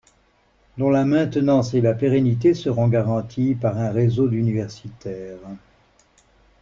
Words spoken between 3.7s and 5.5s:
un réseau d'universitaires